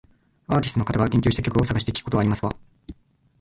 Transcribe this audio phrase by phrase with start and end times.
[0.47, 2.55] アーティストの方が言及した曲を探して聞くことはありますわ